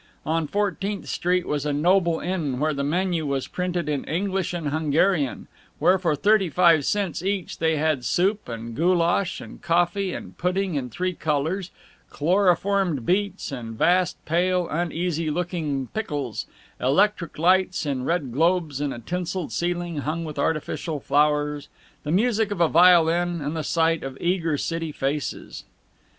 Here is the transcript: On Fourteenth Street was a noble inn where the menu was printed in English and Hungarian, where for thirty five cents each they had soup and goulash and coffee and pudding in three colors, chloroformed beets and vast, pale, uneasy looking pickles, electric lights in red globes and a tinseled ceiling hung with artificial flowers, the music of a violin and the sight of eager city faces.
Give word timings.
On 0.25 0.47
Fourteenth 0.47 1.05
Street 1.07 1.45
was 1.45 1.63
a 1.63 1.71
noble 1.71 2.19
inn 2.21 2.57
where 2.59 2.73
the 2.73 2.83
menu 2.83 3.23
was 3.27 3.47
printed 3.47 3.87
in 3.87 4.03
English 4.05 4.51
and 4.51 4.69
Hungarian, 4.69 5.45
where 5.77 5.99
for 5.99 6.15
thirty 6.15 6.49
five 6.49 6.85
cents 6.85 7.21
each 7.21 7.59
they 7.59 7.75
had 7.77 8.03
soup 8.03 8.49
and 8.49 8.73
goulash 8.75 9.39
and 9.39 9.61
coffee 9.61 10.11
and 10.13 10.35
pudding 10.39 10.73
in 10.73 10.89
three 10.89 11.13
colors, 11.13 11.69
chloroformed 12.09 13.05
beets 13.05 13.51
and 13.51 13.77
vast, 13.77 14.17
pale, 14.25 14.67
uneasy 14.71 15.29
looking 15.29 15.85
pickles, 15.93 16.47
electric 16.79 17.37
lights 17.37 17.85
in 17.85 18.03
red 18.03 18.31
globes 18.31 18.81
and 18.81 18.95
a 18.95 18.97
tinseled 18.97 19.51
ceiling 19.51 19.97
hung 19.97 20.25
with 20.25 20.39
artificial 20.39 20.99
flowers, 20.99 21.69
the 22.01 22.11
music 22.11 22.49
of 22.49 22.59
a 22.59 22.67
violin 22.67 23.39
and 23.39 23.55
the 23.55 23.63
sight 23.63 24.01
of 24.01 24.17
eager 24.19 24.57
city 24.57 24.91
faces. 24.91 25.63